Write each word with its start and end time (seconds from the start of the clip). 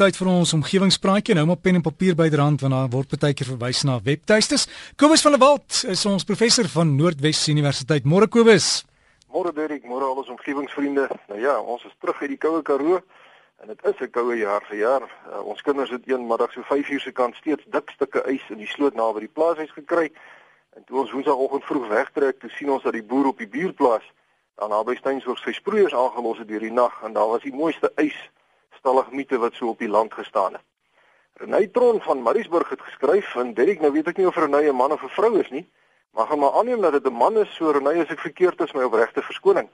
Tyd 0.00 0.16
vir 0.16 0.30
ons 0.32 0.54
omgewingspraatjie. 0.56 1.34
Nou 1.36 1.42
maar 1.50 1.58
pen 1.60 1.76
en 1.76 1.82
papier 1.84 2.14
byderhand 2.16 2.62
want 2.64 2.72
daar 2.72 2.86
word 2.88 3.18
baie 3.20 3.34
keer 3.36 3.50
verwys 3.50 3.82
na 3.84 3.98
webtuistes. 4.00 4.62
Kobus 4.96 5.20
van 5.20 5.34
der 5.36 5.42
Walt 5.42 5.82
is 5.92 6.06
ons 6.08 6.24
professor 6.24 6.64
van 6.72 6.94
Noordwes 6.96 7.42
Universiteit. 7.52 8.06
Môre 8.08 8.30
Kobus. 8.32 8.86
Môre 9.28 9.52
Derek, 9.52 9.84
môre 9.84 10.08
al 10.08 10.22
ons 10.22 10.32
omgewingsvriende. 10.32 11.04
Nou 11.28 11.40
ja, 11.42 11.58
ons 11.60 11.84
is 11.84 11.92
terug 12.00 12.16
uit 12.22 12.32
die 12.32 12.40
koue 12.40 12.62
Karoo 12.64 13.02
en 13.60 13.68
dit 13.74 13.84
is 13.92 14.00
'n 14.00 14.10
koue 14.10 14.38
jaar 14.40 14.64
vir 14.70 14.78
jaar. 14.78 15.04
Uh, 15.04 15.44
ons 15.44 15.60
kinders 15.60 15.90
het 15.90 16.08
een 16.08 16.26
middag 16.26 16.52
so 16.52 16.62
5 16.62 16.88
uur 16.88 17.00
se 17.00 17.12
kant 17.12 17.36
steeds 17.36 17.68
dik 17.68 17.90
stukke 17.90 18.24
ys 18.24 18.48
in 18.48 18.58
die 18.64 18.72
sloot 18.72 18.94
naby 18.94 19.20
die 19.20 19.34
plaashuis 19.36 19.72
gekry. 19.76 20.08
En 20.76 20.84
toe 20.84 21.00
ons 21.00 21.12
woensdagoggend 21.12 21.64
vroeg 21.64 21.88
wegtrek, 21.88 22.40
toe 22.40 22.50
sien 22.50 22.70
ons 22.70 22.82
dat 22.82 22.96
die 22.96 23.04
boer 23.04 23.26
op 23.26 23.38
die 23.38 23.48
buurplaas 23.48 24.08
dan 24.56 24.70
naby 24.70 24.96
Steynburg 24.96 25.38
sy 25.44 25.52
sproeiers 25.52 25.92
aangelos 25.92 26.38
het 26.38 26.48
deur 26.48 26.64
die 26.64 26.72
nag 26.72 27.02
en 27.04 27.12
daar 27.12 27.28
was 27.28 27.42
die 27.42 27.52
mooiste 27.52 27.92
ys 27.96 28.30
stalagmiete 28.80 29.38
wat 29.38 29.54
so 29.54 29.68
op 29.72 29.78
die 29.78 29.88
land 29.88 30.14
gestaan 30.14 30.52
het. 30.58 30.66
Renay 31.40 31.66
Tron 31.72 32.00
van 32.00 32.22
Mariesburg 32.22 32.68
het 32.68 32.80
geskryf 32.80 33.34
en 33.40 33.54
Derek 33.54 33.80
nou 33.80 33.92
weet 33.92 34.10
ek 34.12 34.18
nie 34.20 34.26
of 34.28 34.36
Renay 34.36 34.68
'n 34.68 34.76
man 34.76 34.92
of 34.92 35.02
'n 35.02 35.14
vrou 35.16 35.38
is 35.40 35.50
nie, 35.50 35.66
maar 36.12 36.26
gaan 36.26 36.38
maar 36.38 36.52
aanneem 36.52 36.80
dat 36.80 36.92
dit 36.92 37.06
'n 37.06 37.16
man 37.16 37.38
is, 37.38 37.54
so 37.54 37.70
Renay 37.70 38.00
as 38.00 38.10
ek 38.10 38.20
verkeerd 38.20 38.60
is, 38.60 38.72
my 38.72 38.82
opregte 38.82 39.22
verskoning. 39.22 39.68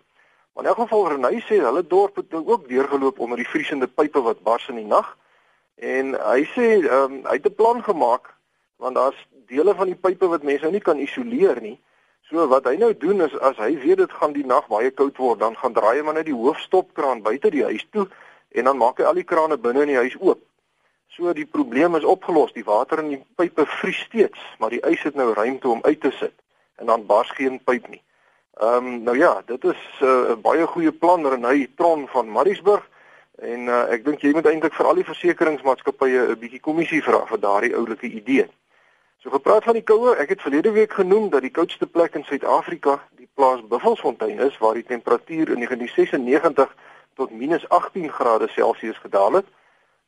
Maar 0.55 0.65
in 0.65 0.71
elk 0.71 0.79
geval 0.79 1.09
Renay 1.09 1.41
sê 1.41 1.59
hulle 1.61 1.87
dorp 1.87 2.17
het 2.17 2.31
nou 2.31 2.47
ook 2.47 2.69
deurgeloop 2.69 3.19
onder 3.19 3.37
die 3.37 3.49
vriesende 3.49 3.87
pype 3.87 4.23
wat 4.23 4.43
bars 4.43 4.69
in 4.69 4.77
die 4.77 4.87
nag. 4.87 5.17
En 5.75 6.15
hy 6.15 6.45
sê 6.55 6.67
ehm 6.87 7.13
um, 7.13 7.25
hy 7.25 7.35
het 7.37 7.47
'n 7.47 7.55
plan 7.55 7.83
gemaak 7.83 8.35
want 8.77 8.95
daar's 8.95 9.27
dele 9.47 9.75
van 9.75 9.87
die 9.87 10.01
pype 10.07 10.27
wat 10.29 10.43
mense 10.43 10.63
nou 10.63 10.73
nie 10.73 10.81
kan 10.81 10.99
isoleer 10.99 11.61
nie. 11.61 11.81
So 12.31 12.47
wat 12.49 12.65
hy 12.65 12.77
nou 12.77 12.97
doen 12.97 13.21
is 13.21 13.39
as 13.39 13.57
hy 13.57 13.77
weet 13.79 13.97
dit 13.97 14.13
gaan 14.13 14.33
die 14.33 14.47
nag 14.47 14.67
baie 14.69 14.91
koud 14.91 15.17
word, 15.17 15.39
dan 15.41 15.57
gaan 15.57 15.73
draai 15.73 15.99
hy 15.99 16.03
maar 16.03 16.15
net 16.15 16.27
die 16.27 16.35
hoofstopkraan 16.35 17.23
buite 17.23 17.51
die 17.51 17.65
huis 17.65 17.87
toe 17.91 18.09
en 18.57 18.65
dan 18.65 18.77
maak 18.81 18.99
hy 18.99 19.05
al 19.05 19.19
die 19.19 19.29
krane 19.29 19.59
binne 19.59 19.85
in 19.85 19.93
die 19.95 20.03
huis 20.03 20.17
oop. 20.21 20.43
So 21.17 21.33
die 21.33 21.47
probleem 21.47 21.95
is 21.97 22.05
opgelos. 22.05 22.53
Die 22.53 22.65
water 22.65 23.01
in 23.03 23.13
die 23.15 23.23
pype 23.37 23.67
vries 23.79 24.01
steeds, 24.09 24.41
maar 24.59 24.75
die 24.75 24.83
ys 24.85 25.05
het 25.07 25.15
nou 25.15 25.33
ruimte 25.33 25.69
om 25.69 25.85
uit 25.85 26.01
te 26.01 26.13
sit 26.19 26.35
en 26.77 26.91
dan 26.91 27.07
bars 27.07 27.31
geen 27.31 27.61
pyp 27.65 27.89
nie. 27.89 28.03
Ehm 28.61 28.87
um, 28.87 29.03
nou 29.05 29.17
ja, 29.19 29.43
dit 29.47 29.65
is 29.65 29.81
uh, 30.03 30.09
'n 30.09 30.31
uh, 30.33 30.37
baie 30.43 30.67
goeie 30.67 30.93
plan 30.93 31.33
en 31.33 31.45
hy 31.45 31.69
Tron 31.77 32.09
van 32.09 32.29
Mariesburg 32.29 32.85
en 33.39 33.69
uh, 33.69 33.93
ek 33.93 34.05
dink 34.05 34.21
jy 34.21 34.33
moet 34.33 34.47
eintlik 34.47 34.75
vir 34.75 34.87
al 34.87 34.95
die 35.01 35.09
versekeringsmaatskappye 35.09 36.21
'n 36.29 36.39
bietjie 36.41 36.61
kommissie 36.61 37.03
vra 37.03 37.27
vir 37.27 37.41
daardie 37.41 37.77
oulike 37.77 38.07
idee. 38.09 38.49
So 39.19 39.31
gepraat 39.31 39.65
van 39.65 39.75
die 39.75 39.83
koue, 39.83 40.17
ek 40.17 40.29
het 40.29 40.43
verlede 40.43 40.71
week 40.71 40.93
genoem 40.93 41.31
dat 41.31 41.43
die 41.43 41.51
koudste 41.51 41.87
plek 41.87 42.15
in 42.15 42.25
Suid-Afrika 42.25 43.01
die 43.17 43.29
plaas 43.35 43.61
Buffelsfontein 43.69 44.39
is 44.39 44.59
waar 44.59 44.75
die 44.75 44.85
temperatuur 44.85 45.49
in 45.53 45.65
1996 45.65 46.77
tot 47.17 47.31
minus 47.31 47.69
18 47.69 48.11
grade 48.11 48.49
Celsius 48.49 48.99
gedaal 48.99 49.33
het. 49.33 49.47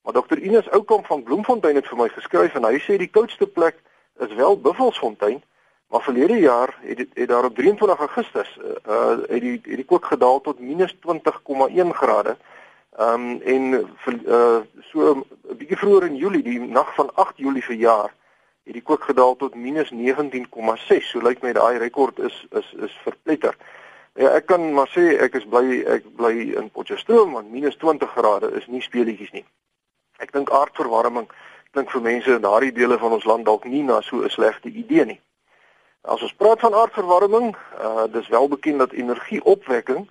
Maar 0.03 0.13
Dr 0.13 0.39
Ines 0.39 0.71
Oukamp 0.71 1.07
van 1.07 1.23
Bloemfontein 1.23 1.75
het 1.75 1.89
vir 1.89 1.99
my 1.99 2.09
geskryf 2.09 2.55
en 2.55 2.65
hy 2.65 2.79
sê 2.81 2.97
die 3.01 3.11
koudste 3.13 3.47
plek 3.47 3.81
is 4.25 4.35
wel 4.35 4.61
Buffelsfontein, 4.61 5.43
maar 5.89 6.03
verlede 6.03 6.39
jaar 6.39 6.75
het 6.81 6.99
het, 6.99 7.11
het 7.15 7.29
daar 7.29 7.45
op 7.45 7.57
23 7.57 7.99
Augustus 7.99 8.59
uh 8.59 9.17
het 9.29 9.41
die 9.41 9.57
het 9.57 9.81
die 9.83 9.85
kook 9.85 10.05
gedaal 10.05 10.41
tot 10.41 10.61
minus 10.61 10.95
20,1 11.07 11.93
grade. 12.01 12.37
Ehm 12.97 13.13
um, 13.15 13.41
en 13.41 13.63
uh 14.27 14.61
so 14.91 15.15
'n 15.15 15.25
bietjie 15.57 15.77
vroeër 15.77 16.07
in 16.07 16.17
Julie, 16.17 16.43
die 16.43 16.61
nag 16.61 16.95
van 16.95 17.15
8 17.15 17.37
Julie 17.37 17.65
verjaar, 17.65 18.15
het 18.65 18.73
die 18.73 18.83
kook 18.83 19.05
gedaal 19.05 19.37
tot 19.37 19.55
minus 19.55 19.93
19,6. 19.93 21.09
So 21.09 21.21
lyk 21.21 21.43
my 21.43 21.53
daai 21.53 21.79
rekord 21.79 22.19
is 22.19 22.47
is 22.51 22.73
is 22.73 22.99
verpletter. 23.03 23.57
Ja, 24.15 24.31
ek 24.35 24.47
kan 24.47 24.73
maar 24.75 24.89
sê 24.89 25.19
ek 25.21 25.35
is 25.35 25.47
bly 25.47 25.83
ek 25.87 26.09
bly 26.17 26.55
in 26.59 26.71
Potchefstroom 26.71 27.33
want 27.33 27.51
minus 27.51 27.77
20 27.77 28.09
grade 28.17 28.51
is 28.59 28.67
nie 28.67 28.83
speletjies 28.83 29.33
nie. 29.33 29.45
Ek 30.19 30.33
dink 30.33 30.51
aardverwarming 30.51 31.29
klink 31.73 31.91
vir 31.93 32.03
mense 32.03 32.33
in 32.35 32.43
daardie 32.43 32.73
dele 32.73 32.99
van 32.99 33.13
ons 33.13 33.25
land 33.29 33.45
dalk 33.47 33.65
nie 33.65 33.83
na 33.83 34.01
so 34.01 34.23
'n 34.25 34.31
slegte 34.31 34.69
idee 34.69 35.05
nie. 35.05 35.21
As 36.03 36.23
ons 36.23 36.35
praat 36.35 36.61
van 36.61 36.75
aardverwarming, 36.75 37.57
uh 37.81 38.07
dis 38.07 38.29
wel 38.29 38.49
bekend 38.49 38.79
dat 38.79 38.93
energieopwekking 38.93 40.09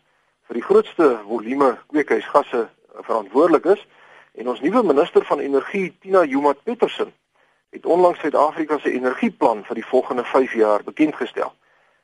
vir 0.47 0.53
die 0.53 0.63
grootste 0.63 1.19
volume 1.27 1.77
kweekhuisgasse 1.87 2.67
verantwoordelik 3.01 3.65
is 3.65 3.87
en 4.33 4.47
ons 4.47 4.61
nuwe 4.61 4.83
minister 4.83 5.25
van 5.25 5.39
energie 5.39 5.97
Tina 5.99 6.23
Joemat 6.23 6.63
Petersen 6.63 7.13
het 7.69 7.85
onlangs 7.85 8.19
Suid-Afrika 8.19 8.77
se 8.79 8.91
energieplan 8.91 9.63
vir 9.65 9.75
die 9.75 9.85
volgende 9.85 10.23
5 10.23 10.53
jaar 10.53 10.83
bekend 10.83 11.15
gestel. 11.15 11.53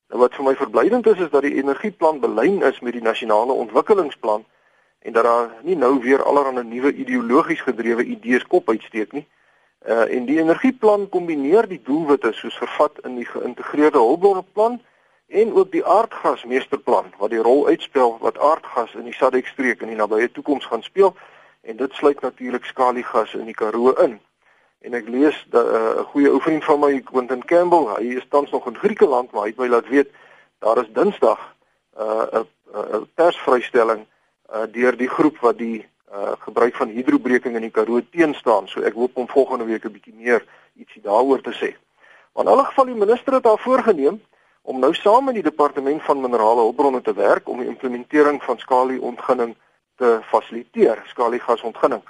Nou 0.09 0.19
wat 0.21 0.35
vir 0.35 0.45
my 0.45 0.55
verblydend 0.55 1.07
is 1.07 1.19
is 1.19 1.29
dat 1.29 1.41
die 1.41 1.55
energieplan 1.55 2.19
belyn 2.19 2.61
is 2.61 2.79
met 2.79 2.93
die 2.93 3.01
nasionale 3.01 3.53
ontwikkelingsplan 3.53 4.45
en 4.99 5.13
dat 5.13 5.23
daar 5.23 5.51
nie 5.61 5.75
nou 5.75 5.99
weer 5.99 6.23
allerlei 6.23 6.63
nuwe 6.63 6.93
ideologies 6.93 7.61
gedrewe 7.61 8.03
idees 8.03 8.47
kop 8.47 8.69
uitsteek 8.69 9.11
nie. 9.11 9.27
Uh 9.87 10.07
en 10.15 10.25
die 10.25 10.39
energieplan 10.39 11.09
kombineer 11.09 11.67
die 11.67 11.81
doelwitte 11.83 12.31
soos 12.31 12.57
vervat 12.57 12.99
in 13.03 13.15
die 13.15 13.25
geïntegreerde 13.25 13.97
hulpbronplan 13.97 14.81
en 15.27 15.53
ook 15.53 15.71
die 15.71 15.85
aardgasmeesterplan 15.85 17.13
wat 17.17 17.29
die 17.29 17.41
rol 17.41 17.67
uitspel 17.67 18.17
wat 18.21 18.37
aardgas 18.37 18.93
in 18.95 19.09
die 19.09 19.15
SADC 19.17 19.47
streek 19.47 19.81
in 19.81 19.91
die 19.91 19.99
nabye 19.99 20.31
toekoms 20.31 20.65
gaan 20.65 20.83
speel 20.83 21.15
en 21.61 21.77
dit 21.77 21.93
sluit 21.93 22.21
natuurlik 22.21 22.65
skaliegas 22.65 23.33
in 23.33 23.45
die 23.45 23.57
Karoo 23.57 23.91
in. 24.05 24.19
En 24.83 24.93
ek 24.93 25.07
lees 25.07 25.37
eh, 25.51 25.59
'n 25.59 25.99
uh, 25.99 26.03
goeie 26.11 26.31
vriend 26.41 26.63
van 26.63 26.79
my, 26.79 26.99
Quentin 27.01 27.45
Campbell, 27.45 27.87
hy 27.95 28.17
is 28.19 28.25
tans 28.29 28.51
nog 28.51 28.65
in 28.67 28.77
Griekeland, 28.77 29.31
maar 29.31 29.47
hy 29.47 29.53
het 29.53 29.61
my 29.61 29.67
laat 29.67 29.87
weet 29.87 30.09
daar 30.59 30.77
is 30.81 30.91
Dinsdag 30.91 31.39
'n 31.95 32.03
uh, 32.35 32.43
'n 32.99 33.07
persvrystelling 33.15 34.05
uh, 34.53 34.65
deur 34.71 34.97
die 34.97 35.09
groep 35.09 35.37
wat 35.37 35.57
die 35.57 35.85
uh, 36.11 36.31
gebruik 36.39 36.75
van 36.75 36.87
hidrobreking 36.87 37.55
in 37.55 37.61
die 37.61 37.71
Karoo 37.71 38.01
teenstaan. 38.11 38.67
So 38.67 38.81
ek 38.81 38.93
hoop 38.93 39.17
om 39.17 39.27
volgende 39.27 39.65
week 39.65 39.85
'n 39.85 39.91
bietjie 39.91 40.15
meer 40.15 40.45
ietsie 40.75 41.01
daaroor 41.01 41.41
te 41.41 41.53
sê. 41.53 41.75
Maar 42.33 42.45
in 42.45 42.51
alle 42.51 42.65
geval 42.65 42.85
die 42.85 43.03
minister 43.05 43.33
het 43.33 43.43
daar 43.43 43.59
voorgenem 43.59 44.21
om 44.61 44.79
nou 44.79 44.93
saam 44.93 45.25
met 45.25 45.33
die 45.33 45.43
departement 45.43 46.03
van 46.03 46.21
minerale 46.21 46.61
hulpbronne 46.61 47.01
te 47.01 47.13
werk 47.13 47.47
om 47.49 47.59
die 47.59 47.67
implementering 47.67 48.43
van 48.43 48.57
skalieontginning 48.59 49.55
te 49.95 50.19
fasiliteer, 50.23 51.03
skaliegasontginning. 51.05 52.01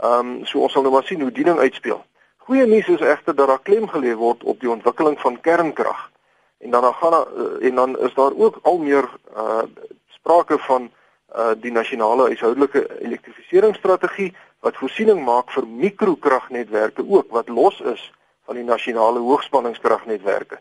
Ehm 0.00 0.28
um, 0.28 0.44
so 0.46 0.60
ons 0.62 0.72
sal 0.72 0.82
nou 0.82 0.92
maar 0.92 1.06
sien 1.06 1.20
hoe 1.20 1.32
die 1.34 1.44
ding 1.44 1.58
uitspeel. 1.58 1.98
Goeie 2.46 2.66
nuus 2.66 2.86
is 2.88 3.00
egter 3.00 3.34
dat 3.34 3.48
daar 3.50 3.62
klem 3.62 3.88
gelê 3.90 4.14
word 4.14 4.44
op 4.44 4.60
die 4.60 4.70
ontwikkeling 4.70 5.18
van 5.20 5.40
kernkrag. 5.40 6.10
En 6.58 6.70
dan 6.70 6.82
dan 6.82 6.94
gaan 6.94 7.14
uh, 7.14 7.66
en 7.66 7.74
dan 7.74 7.98
is 7.98 8.14
daar 8.14 8.36
ook 8.36 8.58
al 8.62 8.78
meer 8.78 9.08
uh 9.36 9.62
sprake 10.08 10.58
van 10.58 10.90
uh 11.36 11.50
die 11.60 11.72
nasionale 11.72 12.22
huishoudelike 12.22 13.00
elektrifiseringsstrategie 13.00 14.34
wat 14.60 14.76
voorsiening 14.76 15.24
maak 15.24 15.50
vir 15.50 15.66
mikrokragnetwerke 15.66 17.04
ook 17.08 17.30
wat 17.30 17.48
los 17.48 17.80
is 17.80 18.12
van 18.44 18.54
die 18.54 18.64
nasionale 18.64 19.18
hoogspanningskragnetwerke. 19.18 20.58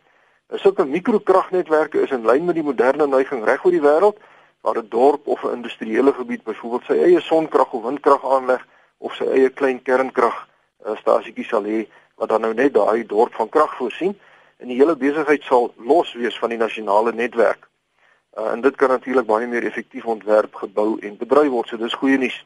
Nou 0.49 0.59
sulke 0.59 0.85
mikrokragnetwerke 0.85 2.01
is 2.01 2.11
in 2.11 2.25
lyn 2.25 2.45
met 2.45 2.55
die 2.55 2.65
moderne 2.65 3.07
neiging 3.07 3.45
reg 3.45 3.65
oor 3.65 3.71
die 3.71 3.85
wêreld 3.85 4.17
waar 4.61 4.81
'n 4.81 4.89
dorp 4.89 5.27
of 5.27 5.43
'n 5.43 5.53
industriële 5.61 6.13
gebied 6.13 6.43
byvoorbeeld 6.43 6.89
sy 6.89 6.97
eie 6.97 7.21
sonkrag 7.21 7.71
of 7.73 7.83
windkrag 7.83 8.25
aanleg 8.25 8.65
of 8.97 9.15
sy 9.15 9.27
eie 9.33 9.49
klein 9.49 9.81
kernkragstasietjie 9.81 11.45
sal 11.45 11.63
hê 11.63 11.85
wat 12.17 12.29
dan 12.29 12.41
nou 12.41 12.53
net 12.53 12.73
daai 12.73 13.05
dorp 13.05 13.33
van 13.37 13.49
krag 13.49 13.75
voorsien 13.77 14.15
en 14.57 14.67
die 14.67 14.77
hele 14.79 14.95
besigheid 14.95 15.43
sal 15.43 15.73
los 15.77 16.13
wees 16.13 16.37
van 16.39 16.49
die 16.49 16.57
nasionale 16.57 17.13
netwerk. 17.13 17.67
Uh, 18.37 18.51
en 18.51 18.61
dit 18.61 18.75
kan 18.75 18.89
natuurlik 18.89 19.25
baie 19.25 19.47
meer 19.47 19.65
effektief 19.65 20.05
ontwerp, 20.05 20.55
gebou 20.55 20.97
en 20.99 21.17
bedryf 21.17 21.49
word. 21.49 21.69
So 21.69 21.77
dis 21.77 21.93
goeie 21.93 22.17
nuus. 22.17 22.37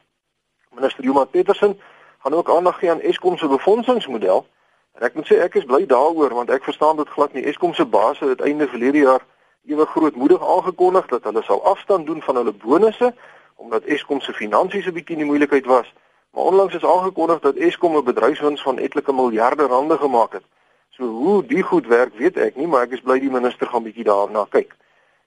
Minister 0.72 1.04
Juma 1.04 1.24
Petersen 1.24 1.78
gaan 2.22 2.34
ook 2.34 2.50
aandag 2.50 2.78
gee 2.78 2.90
aan 2.90 3.00
Eskom 3.00 3.36
se 3.36 3.48
befondsingsmodel. 3.48 4.46
En 4.92 5.06
ek 5.08 5.14
moet 5.14 5.28
sê 5.28 5.40
ek 5.44 5.56
is 5.60 5.68
bly 5.68 5.86
daaroor 5.88 6.34
want 6.36 6.50
ek 6.50 6.64
verstaan 6.64 6.96
dit 6.96 7.08
glad 7.08 7.32
nie. 7.32 7.44
Eskom 7.48 7.74
se 7.74 7.84
baas 7.84 8.20
het 8.20 8.40
einde 8.40 8.68
verlede 8.68 9.04
jaar 9.04 9.24
ewe 9.68 9.86
grootmoedig 9.86 10.42
aangekondig 10.42 11.06
dat 11.06 11.24
hulle 11.24 11.42
sal 11.42 11.64
afstand 11.64 12.06
doen 12.06 12.22
van 12.22 12.36
hulle 12.36 12.52
bonusse 12.52 13.12
omdat 13.56 13.84
Eskom 13.84 14.20
se 14.20 14.32
finansies 14.32 14.86
'n 14.86 14.92
bietjie 14.92 15.16
in 15.16 15.26
moeilikheid 15.26 15.66
was. 15.66 15.92
Maar 16.32 16.44
onlangs 16.44 16.74
is 16.74 16.84
aangekondig 16.84 17.40
dat 17.40 17.54
Eskom 17.54 17.96
'n 17.96 18.04
bedryfswins 18.04 18.62
van 18.62 18.78
etlike 18.78 19.12
miljarde 19.12 19.66
rande 19.66 19.98
gemaak 19.98 20.32
het. 20.32 20.44
So 20.90 21.04
hoe 21.04 21.46
die 21.46 21.62
goed 21.62 21.86
werk, 21.86 22.14
weet 22.14 22.36
ek 22.36 22.56
nie, 22.56 22.66
maar 22.66 22.82
ek 22.82 22.90
is 22.90 23.00
bly 23.00 23.18
die 23.20 23.30
minister 23.30 23.66
gaan 23.66 23.82
bietjie 23.82 24.04
daarna 24.04 24.46
kyk. 24.48 24.76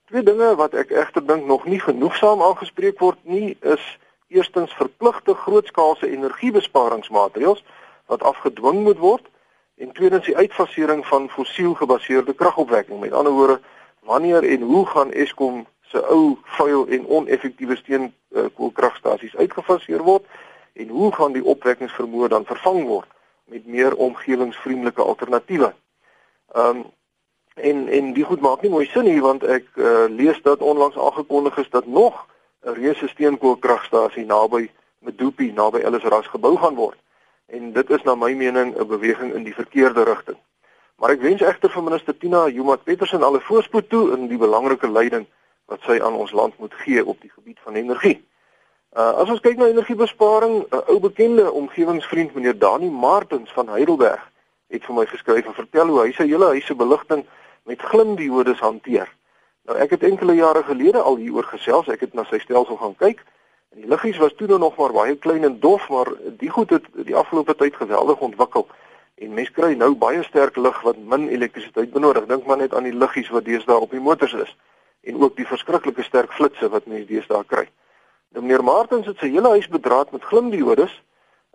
Twee 0.05 0.23
dinge 0.23 0.55
wat 0.55 0.73
ek 0.73 0.91
egter 0.91 1.25
dink 1.25 1.45
nog 1.45 1.65
nie 1.65 1.79
genoegsaam 1.79 2.41
aangespreek 2.41 2.99
word 2.99 3.17
nie, 3.21 3.57
is 3.61 3.97
eerstens 4.27 4.73
verpligte 4.73 5.33
grootskaalse 5.33 6.09
energiebesparingsmaatreëls 6.09 7.63
wat 8.05 8.23
afgedwing 8.23 8.83
moet 8.83 8.97
word 8.97 9.25
en 9.77 9.91
tweedens 9.91 10.25
die 10.25 10.37
uitfasering 10.37 11.05
van 11.05 11.29
fossielgebaseerde 11.29 12.33
kragopwekking. 12.33 12.99
Met 12.99 13.13
ander 13.13 13.31
woorde, 13.31 13.59
wanneer 13.99 14.43
en 14.43 14.61
hoe 14.61 14.85
gaan 14.85 15.11
Eskom 15.11 15.65
se 15.81 16.07
ou 16.07 16.37
vuil 16.43 16.87
en 16.87 17.07
oneffektiewe 17.07 17.75
steenkoolkragstasies 17.75 19.35
uitgefaseer 19.35 20.01
word? 20.01 20.25
En 20.75 20.87
hoe 20.87 21.11
gaan 21.15 21.33
die 21.33 21.43
opwekkingsvermoë 21.43 22.27
dan 22.27 22.45
vervang 22.45 22.83
word 22.87 23.09
met 23.45 23.65
meer 23.65 23.95
omgewingsvriendelike 23.95 25.01
alternatiewe. 25.01 25.73
Ehm 26.53 26.77
um, 26.77 26.85
en 27.55 27.87
en 27.87 28.13
die 28.13 28.23
goed 28.27 28.41
maak 28.43 28.61
nie 28.61 28.69
mooi 28.69 28.85
sin 28.91 29.05
nie 29.07 29.21
want 29.23 29.43
ek 29.43 29.67
uh, 29.79 30.05
lees 30.11 30.41
dat 30.43 30.59
onlangs 30.59 30.97
aangekondig 30.99 31.57
is 31.57 31.69
dat 31.69 31.85
nog 31.87 32.25
'n 32.65 32.73
reuse 32.75 33.07
steenkoolkragstasie 33.07 34.25
naby 34.25 34.69
Medupi 34.99 35.51
naby 35.51 35.79
Ellisras 35.79 36.27
gebou 36.27 36.57
gaan 36.57 36.75
word. 36.75 36.99
En 37.45 37.71
dit 37.73 37.89
is 37.89 38.03
na 38.03 38.15
my 38.15 38.33
mening 38.33 38.75
'n 38.75 38.87
beweging 38.87 39.33
in 39.33 39.43
die 39.43 39.53
verkeerde 39.53 40.03
rigting. 40.03 40.37
Maar 40.95 41.09
ek 41.09 41.21
wens 41.21 41.41
egter 41.41 41.69
vir 41.69 41.83
minister 41.83 42.17
Tina 42.17 42.47
Joemat 42.47 42.83
Petersen 42.83 43.23
alle 43.23 43.41
voorspoed 43.41 43.89
toe 43.89 44.11
in 44.17 44.27
die 44.27 44.37
belangrike 44.37 44.89
leiding 44.89 45.25
wat 45.65 45.81
sy 45.81 45.99
aan 46.01 46.13
ons 46.13 46.31
land 46.31 46.57
moet 46.57 46.73
gee 46.73 47.05
op 47.05 47.21
die 47.21 47.31
gebied 47.31 47.59
van 47.59 47.75
energie. 47.75 48.25
Uh 48.95 49.11
as 49.19 49.27
ons 49.27 49.41
kyk 49.43 49.57
na 49.59 49.65
energiebesparing, 49.67 50.53
'n 50.71 50.83
ou 50.87 50.99
bekende 51.03 51.51
omgewingsvriend 51.51 52.33
meneer 52.33 52.57
Dani 52.57 52.89
Martens 52.89 53.51
van 53.51 53.67
Heidelberg 53.67 54.21
het 54.71 54.85
vir 54.85 54.95
my 54.95 55.05
geskryf 55.05 55.45
en 55.45 55.53
vertel 55.53 55.87
hoe 55.91 55.99
hy 55.99 56.11
sy 56.15 56.27
hele 56.29 56.47
huis 56.55 56.65
se 56.65 56.75
beligting 56.75 57.25
met 57.67 57.81
glimdiodes 57.81 58.63
hanteer. 58.63 59.11
Nou 59.67 59.77
ek 59.77 59.89
het 59.89 60.03
enkele 60.03 60.35
jare 60.35 60.63
gelede 60.63 61.01
al 61.01 61.19
hieroor 61.19 61.43
gesels, 61.43 61.91
ek 61.91 62.07
het 62.07 62.13
na 62.13 62.23
sy 62.23 62.39
stelsel 62.39 62.79
gaan 62.79 62.95
kyk 62.95 63.19
en 63.75 63.83
die 63.83 63.91
liggies 63.91 64.17
was 64.17 64.33
toe 64.39 64.57
nog 64.57 64.77
maar 64.77 64.95
baie 64.95 65.15
klein 65.15 65.43
en 65.43 65.59
dof, 65.59 65.89
maar 65.89 66.07
die 66.39 66.49
goed 66.49 66.69
het 66.69 66.87
die 66.95 67.15
afgelope 67.15 67.55
tyd 67.55 67.75
geweldig 67.75 68.19
ontwikkel 68.19 68.67
en 69.15 69.33
mens 69.33 69.51
kry 69.51 69.75
nou 69.75 69.95
baie 69.95 70.23
sterk 70.23 70.55
lig 70.55 70.81
wat 70.81 70.97
min 70.97 71.27
elektrisiteit 71.27 71.91
benodig. 71.91 72.31
Dink 72.31 72.45
maar 72.45 72.63
net 72.63 72.73
aan 72.73 72.87
die 72.87 72.95
liggies 72.95 73.29
wat 73.29 73.43
deesdae 73.43 73.75
op 73.75 73.91
die 73.91 73.99
motors 73.99 74.33
is 74.33 74.55
en 75.03 75.19
ook 75.19 75.35
die 75.35 75.47
verskriklike 75.47 76.03
sterk 76.03 76.31
flitsse 76.31 76.69
wat 76.69 76.87
mense 76.87 77.11
deesdae 77.11 77.43
kry. 77.43 77.67
Nou 77.67 77.84
meneer 78.29 78.63
Martens 78.63 79.05
het 79.05 79.17
sy 79.17 79.29
hele 79.29 79.49
huis 79.49 79.67
bedraad 79.67 80.11
met 80.11 80.23
glimdiodes 80.23 81.03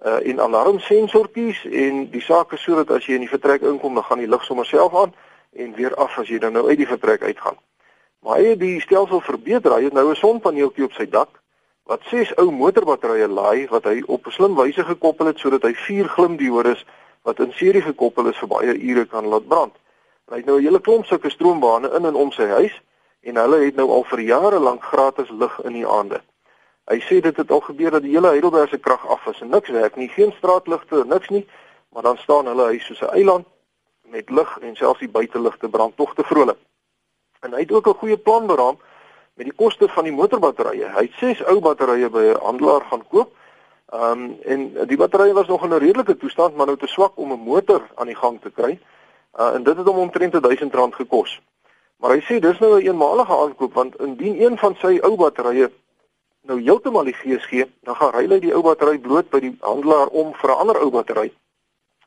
uh 0.05 0.21
en 0.25 0.41
alarmsensortjies 0.41 1.65
en 1.65 2.11
die 2.11 2.23
saak 2.25 2.53
is 2.53 2.63
sodat 2.63 2.91
as 2.91 3.07
jy 3.07 3.15
in 3.15 3.27
die 3.27 3.35
vertrek 3.35 3.63
inkom, 3.63 3.95
dan 3.95 4.05
gaan 4.05 4.19
die 4.19 4.29
lig 4.29 4.45
sommer 4.45 4.67
self 4.67 4.95
aan 4.95 5.13
en 5.53 5.75
weer 5.75 5.95
af 5.95 6.19
as 6.19 6.29
jy 6.29 6.39
dan 6.39 6.53
nou 6.53 6.69
uit 6.69 6.79
die 6.79 6.89
vertrek 6.89 7.23
uitgaan. 7.23 7.59
Maar 8.21 8.37
hy 8.37 8.45
het 8.45 8.61
die 8.61 8.81
stelsel 8.81 9.21
verbeter. 9.21 9.75
Hy 9.75 9.85
het 9.85 9.93
nou 9.93 10.11
'n 10.11 10.17
sonpaneeltjie 10.17 10.85
op 10.85 10.93
sy 10.93 11.09
dak 11.09 11.41
wat 11.85 12.01
ses 12.07 12.35
ou 12.37 12.51
motorbatterye 12.51 13.29
laai 13.29 13.67
wat 13.69 13.85
hy 13.85 14.03
op 14.07 14.27
'n 14.27 14.31
slim 14.31 14.55
wyse 14.55 14.85
gekoppel 14.85 15.27
het 15.27 15.39
sodat 15.39 15.63
hy 15.63 15.75
vier 15.75 16.09
glimdiodes 16.09 16.85
wat 17.23 17.41
in 17.41 17.53
serie 17.53 17.83
gekoppel 17.83 18.27
is 18.27 18.39
vir 18.39 18.49
baie 18.49 18.75
ure 18.79 19.05
kan 19.05 19.27
laat 19.27 19.49
brand. 19.49 19.75
Hy 20.31 20.37
het 20.37 20.47
nou 20.47 20.59
'n 20.59 20.63
hele 20.63 20.81
klomp 20.81 21.07
sulke 21.07 21.31
stroombane 21.31 21.91
in 21.97 22.05
en 22.05 22.15
om 22.15 22.33
sy 22.33 22.47
huis 22.47 22.83
en 23.21 23.37
hulle 23.37 23.65
het 23.65 23.77
nou 23.77 23.91
al 23.91 24.05
vir 24.05 24.21
jare 24.21 24.59
lank 24.59 24.83
gratis 24.83 25.31
lig 25.31 25.61
in 25.65 25.73
die 25.73 25.87
aande. 25.87 26.21
Hy 26.91 26.99
sê 27.07 27.21
dit 27.23 27.37
het 27.37 27.51
al 27.51 27.61
gebeur 27.61 27.91
dat 27.91 28.03
die 28.03 28.15
hele 28.17 28.33
Heidelberg 28.35 28.71
se 28.71 28.79
krag 28.79 29.07
af 29.07 29.27
is 29.31 29.41
en 29.41 29.49
niks 29.55 29.71
werk 29.71 29.97
nie, 29.97 30.09
geen 30.09 30.33
straatligte, 30.37 31.05
niks 31.07 31.29
nie, 31.29 31.47
maar 31.95 32.03
dan 32.03 32.19
staan 32.19 32.47
hulle 32.51 32.65
huis 32.73 32.87
soos 32.87 33.01
'n 33.01 33.15
eiland 33.15 33.47
met 34.03 34.31
lig 34.31 34.59
en 34.59 34.77
selfs 34.77 34.99
die 34.99 35.09
buiteligte 35.09 35.69
brand 35.69 35.97
tog 35.97 36.15
te 36.15 36.25
vrolik. 36.25 36.59
En 37.41 37.53
hy 37.53 37.61
het 37.61 37.73
ook 37.73 37.87
'n 37.87 38.01
goeie 38.03 38.17
plan 38.17 38.47
beraam 38.47 38.79
met 39.35 39.47
die 39.47 39.57
koste 39.57 39.89
van 39.89 40.05
die 40.05 40.13
motorbatterye. 40.13 40.89
Hy 40.97 41.03
het 41.03 41.15
ses 41.19 41.45
ou 41.45 41.61
batterye 41.61 42.11
by 42.11 42.25
'n 42.35 42.43
handelaar 42.43 42.85
gaan 42.91 43.07
koop 43.09 43.31
Ehm 43.91 44.21
um, 44.23 44.39
en 44.43 44.87
die 44.87 44.97
battery 44.97 45.33
was 45.33 45.47
nog 45.47 45.63
in 45.65 45.71
'n 45.71 45.79
redelike 45.79 46.17
toestand, 46.17 46.57
maar 46.57 46.67
nou 46.67 46.79
te 46.79 46.87
swak 46.87 47.13
om 47.15 47.33
'n 47.33 47.45
motor 47.45 47.83
aan 47.95 48.07
die 48.07 48.17
gang 48.17 48.41
te 48.41 48.51
kry. 48.51 48.79
Uh 49.39 49.55
en 49.55 49.63
dit 49.63 49.77
het 49.77 49.87
hom 49.87 49.99
omtrent 49.99 50.35
R1000 50.35 50.95
gekos. 50.95 51.41
Maar 51.97 52.11
hy 52.11 52.21
sê 52.21 52.39
dis 52.39 52.59
nou 52.59 52.73
'n 52.73 52.77
een 52.77 52.87
eenmalige 52.87 53.37
aankoop 53.37 53.75
want 53.75 54.01
indien 54.01 54.43
een 54.43 54.59
van 54.59 54.75
sy 54.75 54.99
ou 55.03 55.17
batterye 55.17 55.71
nou 56.51 56.59
heeltemal 56.59 57.07
die 57.07 57.15
gees 57.15 57.45
gee, 57.47 57.67
dan 57.87 57.97
gaan 57.97 58.17
hy 58.19 58.27
lei 58.27 58.41
die 58.43 58.55
ou 58.55 58.63
battery 58.67 58.99
bloot 58.99 59.31
by 59.31 59.41
die 59.45 59.53
handelaar 59.63 60.11
om 60.23 60.33
vir 60.35 60.51
'n 60.51 60.61
ander 60.65 60.81
ou 60.83 60.91
battery 60.91 61.31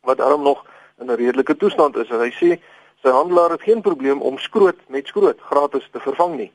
wat 0.03 0.17
daarom 0.17 0.43
nog 0.43 0.65
in 0.99 1.07
'n 1.11 1.15
redelike 1.15 1.55
toestand 1.57 1.95
is. 1.95 2.09
En 2.09 2.19
hy 2.19 2.31
sê 2.31 2.59
sy 3.03 3.09
handelaar 3.09 3.51
het 3.51 3.61
geen 3.61 3.81
probleem 3.81 4.21
om 4.21 4.37
skroot 4.37 4.79
met 4.87 5.07
skroot 5.07 5.39
gratis 5.39 5.87
te 5.91 5.99
vervang 5.99 6.35
nie. 6.35 6.51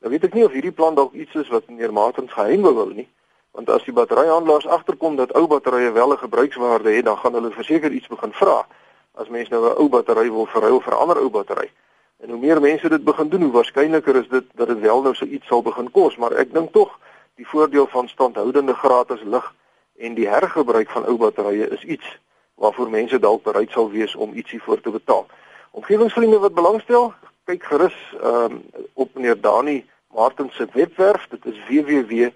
Nou 0.00 0.10
weet 0.12 0.24
ek 0.24 0.34
nie 0.34 0.44
of 0.44 0.52
hierdie 0.52 0.72
plan 0.72 0.94
dalk 0.94 1.12
iets 1.12 1.34
is 1.34 1.48
wat 1.48 1.68
meneer 1.68 1.92
Martens 1.92 2.32
geheim 2.32 2.62
wil 2.62 2.86
nie. 2.88 3.08
Want 3.50 3.70
as 3.70 3.84
die 3.84 3.92
batteryhandelaars 3.92 4.66
agterkom 4.66 5.16
dat 5.16 5.32
ou 5.32 5.46
batterye 5.46 5.92
wel 5.92 6.12
'n 6.12 6.18
gebruikswaarde 6.18 6.90
het, 6.90 7.04
dan 7.04 7.18
gaan 7.18 7.32
hulle 7.32 7.50
verseker 7.50 7.90
iets 7.90 8.06
begin 8.06 8.32
vra. 8.32 8.66
As 9.14 9.28
mense 9.28 9.50
nou 9.50 9.64
'n 9.64 9.76
ou 9.76 9.88
battery 9.88 10.30
wil 10.30 10.46
verruil 10.46 10.80
vir 10.80 10.92
'n 10.92 10.98
ander 10.98 11.18
ou 11.18 11.28
battery. 11.28 11.70
En 12.16 12.30
hoe 12.30 12.38
meer 12.38 12.60
mense 12.60 12.88
dit 12.88 13.04
begin 13.04 13.28
doen, 13.28 13.42
hoe 13.42 13.52
waarskynliker 13.52 14.16
is 14.16 14.28
dit 14.28 14.44
dat 14.54 14.66
dit 14.66 14.80
wel 14.80 15.02
nou 15.02 15.14
so 15.14 15.24
iets 15.24 15.46
sal 15.46 15.62
begin 15.62 15.90
kos, 15.90 16.16
maar 16.16 16.32
ek 16.32 16.52
dink 16.52 16.72
tog 16.72 16.98
die 17.36 17.46
voordeel 17.46 17.86
van 17.86 18.08
standhoudende 18.08 18.74
gratis 18.74 19.20
lig 19.24 19.54
en 19.96 20.14
die 20.14 20.28
hergebruik 20.28 20.90
van 20.90 21.04
ou 21.04 21.16
batterye 21.16 21.68
is 21.68 21.84
iets 21.84 22.18
waarvoor 22.54 22.90
mense 22.90 23.18
dalk 23.18 23.42
bereid 23.42 23.70
sal 23.70 23.90
wees 23.90 24.14
om 24.14 24.32
ietsie 24.32 24.62
voor 24.62 24.80
te 24.80 24.90
betaal. 24.90 25.26
Omgewingsvriende 25.70 26.38
wat 26.38 26.54
belangstel, 26.54 27.12
kyk 27.44 27.64
gerus 27.64 27.96
um, 28.24 28.62
op 28.92 29.14
meneer 29.14 29.40
Dani 29.40 29.84
Martin 30.14 30.50
se 30.50 30.66
webwerf, 30.72 31.26
dit 31.28 31.44
is 31.44 31.60
www 31.68 32.30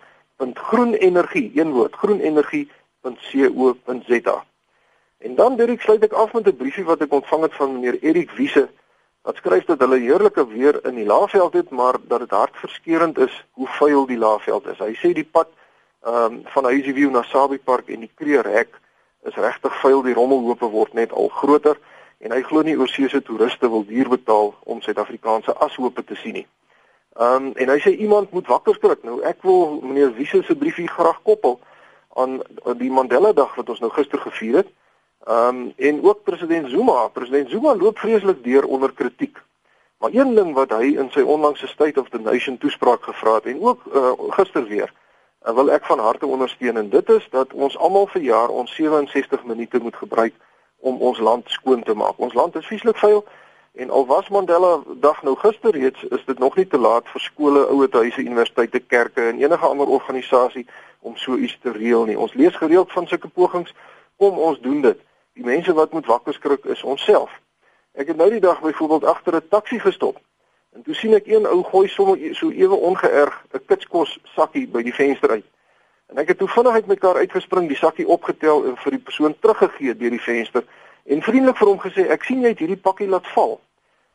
groenenergie, 0.70 1.50
een 1.54 1.70
woord, 1.70 1.94
groenenergie.co.za. 1.94 4.44
En 5.18 5.34
dan 5.34 5.56
Dirk 5.56 5.80
sluit 5.80 6.04
ek 6.04 6.12
af 6.12 6.32
met 6.32 6.46
'n 6.46 6.56
briefie 6.56 6.84
wat 6.84 7.00
ek 7.00 7.12
ontvang 7.12 7.42
het 7.42 7.54
van 7.54 7.72
meneer 7.72 8.02
Erik 8.02 8.30
Wiese 8.30 8.68
wat 9.22 9.36
skryf 9.36 9.64
dat 9.64 9.78
hulle 9.78 9.98
heerlike 9.98 10.46
weer 10.48 10.80
in 10.86 10.94
die 10.94 11.06
Laagveld 11.06 11.52
het, 11.52 11.70
maar 11.70 11.96
dat 12.02 12.18
dit 12.18 12.30
hartverskeurende 12.30 13.24
is 13.24 13.44
hoe 13.52 13.68
vuil 13.68 14.06
die 14.06 14.18
Laagveld 14.18 14.66
is. 14.66 14.78
Hy 14.78 14.94
sê 14.96 15.12
die 15.16 15.28
pad 15.28 15.48
ehm 16.00 16.32
um, 16.32 16.40
van 16.48 16.64
Hazyview 16.64 17.10
na 17.12 17.22
Sabie 17.28 17.60
Park 17.60 17.88
en 17.88 18.00
die 18.00 18.12
Kreerhek 18.14 18.78
is 19.28 19.34
regtig 19.36 19.74
vuil, 19.80 20.02
die 20.02 20.16
rommelhope 20.16 20.70
word 20.72 20.94
net 20.96 21.12
al 21.12 21.28
groter 21.28 21.76
en 22.24 22.32
hy 22.32 22.40
glo 22.42 22.62
nie 22.64 22.78
oorseese 22.78 23.20
toeriste 23.22 23.68
wil 23.68 23.84
duur 23.84 24.08
betaal 24.08 24.54
om 24.64 24.80
Suid-Afrikaanse 24.80 25.52
ashope 25.60 26.04
te 26.04 26.16
sien 26.16 26.40
nie. 26.40 26.46
Ehm 27.20 27.50
um, 27.50 27.52
en 27.56 27.68
hy 27.68 27.78
sê 27.84 27.92
iemand 27.92 28.32
moet 28.32 28.48
wakker 28.48 28.74
skrik. 28.74 29.04
Nou 29.04 29.20
ek 29.28 29.44
wil 29.44 29.80
meneer 29.82 30.14
Wiese 30.16 30.40
se 30.46 30.56
briefie 30.56 30.88
graag 30.88 31.20
koppel 31.22 31.60
aan 32.16 32.40
die 32.80 32.90
Mandela 32.90 33.32
Dag 33.32 33.52
wat 33.54 33.68
ons 33.68 33.84
nou 33.84 33.90
gister 33.92 34.20
gevier 34.24 34.62
het. 34.62 34.72
Ehm 35.24 35.56
um, 35.56 35.72
en 35.76 36.02
ook 36.02 36.22
president 36.22 36.70
Zuma. 36.70 37.08
President 37.08 37.50
Zuma 37.50 37.76
loop 37.76 37.98
vreeslik 37.98 38.44
deur 38.44 38.64
onder 38.64 38.92
kritiek. 38.92 39.38
Maar 39.98 40.10
een 40.12 40.34
ding 40.34 40.54
wat 40.54 40.70
hy 40.70 40.94
in 40.96 41.10
sy 41.10 41.20
onlangse 41.20 41.66
State 41.66 42.00
of 42.00 42.08
the 42.08 42.18
Nation 42.18 42.58
toespraak 42.58 43.02
gevra 43.02 43.34
het 43.34 43.44
en 43.44 43.60
ook 43.62 43.82
uh, 43.94 44.12
gister 44.28 44.64
weer 44.64 44.92
uh, 45.46 45.54
wil 45.54 45.70
ek 45.70 45.84
van 45.84 45.98
harte 45.98 46.26
ondersteun 46.26 46.76
en 46.76 46.88
dit 46.88 47.08
is 47.08 47.26
dat 47.30 47.52
ons 47.52 47.76
almal 47.78 48.06
vir 48.06 48.22
jaar 48.22 48.48
ons 48.48 48.74
67 48.74 49.44
minute 49.44 49.78
moet 49.78 49.96
gebruik 49.96 50.34
om 50.78 50.96
ons 50.96 51.18
land 51.18 51.44
skoon 51.50 51.82
te 51.82 51.94
maak. 51.94 52.16
Ons 52.16 52.34
land 52.34 52.56
is 52.56 52.66
vieslik 52.66 52.96
vuil. 52.96 53.24
En 53.72 53.90
al 53.90 54.06
was 54.06 54.28
Mandela 54.28 54.80
dag 55.04 55.22
nou 55.22 55.36
gister 55.36 55.70
reeds, 55.70 56.02
is 56.02 56.24
dit 56.24 56.38
nog 56.38 56.56
nie 56.56 56.66
te 56.66 56.78
laat 56.78 57.06
vir 57.12 57.20
skole, 57.20 57.66
ouerhuise, 57.68 58.20
universiteite, 58.20 58.80
kerke 58.80 59.28
en 59.28 59.38
enige 59.38 59.66
ander 59.66 59.86
organisasie 59.86 60.66
om 61.00 61.16
so 61.16 61.36
iets 61.36 61.58
te 61.62 61.72
reël 61.72 62.04
nie. 62.04 62.18
Ons 62.18 62.34
lees 62.34 62.56
gereeld 62.56 62.92
van 62.92 63.06
sulke 63.06 63.28
pogings, 63.28 63.74
kom 64.16 64.38
ons 64.38 64.58
doen 64.60 64.80
dit. 64.80 64.98
Die 65.40 65.48
mense 65.48 65.72
wat 65.72 65.92
moet 65.92 66.06
wakker 66.06 66.34
skrik 66.34 66.64
is 66.64 66.82
onsself. 66.82 67.30
Ek 67.96 68.10
het 68.12 68.16
nou 68.16 68.26
die 68.30 68.40
dag 68.40 68.58
byvoorbeeld 68.60 69.04
agter 69.04 69.34
'n 69.34 69.48
taxi 69.48 69.78
gestop. 69.80 70.18
En 70.72 70.82
toe 70.82 70.94
sien 70.94 71.14
ek 71.14 71.26
een 71.26 71.46
ou 71.46 71.62
gooi 71.62 71.88
sommer 71.88 72.18
e-, 72.20 72.34
so 72.34 72.50
ewe 72.50 72.74
ongeërg 72.74 73.44
'n 73.52 73.64
kitskos 73.66 74.18
sakkie 74.22 74.68
by 74.68 74.82
die 74.82 74.94
venster 74.94 75.30
uit. 75.30 75.44
En 76.06 76.18
ek 76.18 76.28
het 76.28 76.38
toe 76.38 76.48
vinnig 76.48 76.72
uit 76.72 76.86
my 76.86 76.96
kar 76.96 77.16
uitgespring, 77.16 77.68
die 77.68 77.76
sakkie 77.76 78.06
opgetel 78.06 78.64
en 78.64 78.76
vir 78.76 78.90
die 78.90 79.00
persoon 79.00 79.38
teruggegee 79.38 79.96
deur 79.96 80.10
die 80.10 80.20
venster 80.20 80.64
en 81.04 81.22
vriendelik 81.22 81.56
vir 81.56 81.68
hom 81.68 81.80
gesê 81.80 82.08
ek 82.10 82.24
sien 82.24 82.42
jy 82.42 82.48
het 82.48 82.58
hierdie 82.58 82.76
pakkie 82.76 83.08
laat 83.08 83.26
val. 83.26 83.60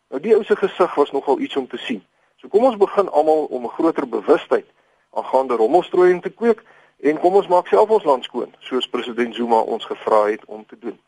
Nou 0.09 0.21
die 0.21 0.35
ou 0.35 0.43
se 0.43 0.55
gesig 0.55 0.95
was 0.95 1.11
nogal 1.11 1.39
iets 1.39 1.55
om 1.55 1.67
te 1.67 1.77
sien. 1.77 2.05
So 2.35 2.47
kom 2.47 2.63
ons 2.63 2.77
begin 2.77 3.09
almal 3.09 3.45
om 3.45 3.63
'n 3.63 3.75
groter 3.77 4.07
bewustheid 4.09 4.65
aangaande 5.09 5.55
rommelstrooiing 5.55 6.21
te 6.21 6.29
kweek 6.29 6.61
en 6.99 7.19
kom 7.19 7.33
ons 7.33 7.47
maak 7.47 7.67
self 7.67 7.89
ons 7.89 8.03
land 8.03 8.23
skoon 8.23 8.53
soos 8.59 8.87
president 8.87 9.35
Zuma 9.35 9.59
ons 9.59 9.85
gevra 9.85 10.25
het 10.25 10.45
om 10.45 10.65
te 10.65 10.77
doen. 10.79 10.99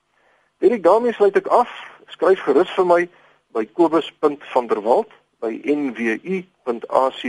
Dit 0.59 0.83
daarmee 0.83 1.13
sluit 1.13 1.35
ek 1.35 1.47
af. 1.47 1.69
Skryf 2.07 2.39
gerus 2.41 2.69
vir 2.75 2.85
my 2.85 3.09
by 3.53 3.65
kobus.vanderwalt 3.77 5.11
by 5.41 5.61
nwu.ac.za 5.63 7.19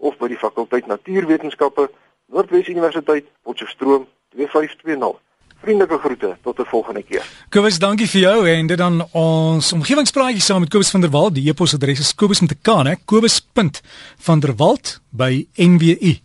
of 0.00 0.16
by 0.18 0.28
die 0.32 0.38
fakulteit 0.38 0.86
natuurwetenskappe 0.90 1.90
Noordwes 2.30 2.68
Universiteit 2.68 3.26
Potchefstroom 3.42 4.06
2520. 4.34 5.18
Vriendelike 5.60 5.98
groete 5.98 6.36
tot 6.42 6.58
'n 6.58 6.64
volgende 6.64 7.02
keer. 7.02 7.24
Kobus, 7.48 7.78
dankie 7.78 8.08
vir 8.08 8.20
jou 8.20 8.48
en 8.48 8.66
dit 8.66 8.78
dan 8.78 9.06
ons 9.12 9.72
omgewingspraatjie 9.72 10.40
saam 10.40 10.60
met 10.60 10.70
Kobus 10.70 10.90
van 10.90 11.00
der 11.00 11.10
Walt. 11.10 11.34
Die 11.34 11.48
e-posadres 11.48 11.98
is 11.98 12.14
kobus 12.14 12.40
met 12.40 12.50
'n 12.50 12.58
k, 12.62 12.82
né? 12.82 12.96
kobus.vanderwalt 13.04 15.00
by 15.10 15.46
nwu.ac.za. 15.56 16.20